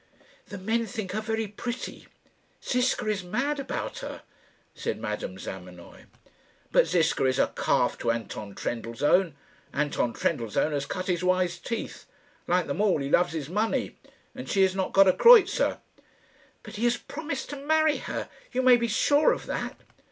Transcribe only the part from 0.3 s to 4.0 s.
"The men think her very pretty. Ziska is mad about